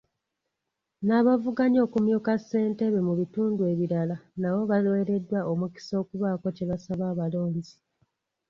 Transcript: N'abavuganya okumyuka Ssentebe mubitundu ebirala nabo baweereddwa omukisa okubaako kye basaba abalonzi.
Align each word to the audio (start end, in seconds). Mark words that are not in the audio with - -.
N'abavuganya 1.05 1.79
okumyuka 1.87 2.31
Ssentebe 2.41 2.99
mubitundu 3.07 3.61
ebirala 3.71 4.15
nabo 4.39 4.61
baweereddwa 4.69 5.39
omukisa 5.51 5.93
okubaako 6.01 6.47
kye 6.55 6.65
basaba 6.71 7.03
abalonzi. 7.13 7.75